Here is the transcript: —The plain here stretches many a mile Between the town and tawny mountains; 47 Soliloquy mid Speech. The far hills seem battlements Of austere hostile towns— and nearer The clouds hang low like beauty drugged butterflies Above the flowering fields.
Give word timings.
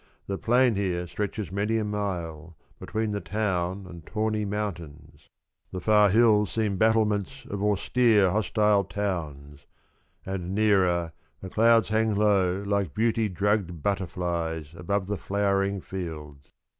—The 0.25 0.39
plain 0.39 0.77
here 0.77 1.05
stretches 1.05 1.51
many 1.51 1.77
a 1.77 1.83
mile 1.85 2.57
Between 2.79 3.11
the 3.11 3.21
town 3.21 3.85
and 3.87 4.03
tawny 4.03 4.45
mountains; 4.45 5.29
47 5.69 5.69
Soliloquy 5.69 5.69
mid 5.69 5.69
Speech. 5.69 5.71
The 5.71 5.85
far 5.85 6.09
hills 6.09 6.51
seem 6.51 6.77
battlements 6.79 7.45
Of 7.47 7.61
austere 7.63 8.31
hostile 8.31 8.83
towns— 8.85 9.67
and 10.25 10.55
nearer 10.55 11.13
The 11.41 11.51
clouds 11.51 11.89
hang 11.89 12.15
low 12.15 12.63
like 12.63 12.95
beauty 12.95 13.29
drugged 13.29 13.83
butterflies 13.83 14.69
Above 14.75 15.05
the 15.05 15.17
flowering 15.19 15.81
fields. 15.81 16.49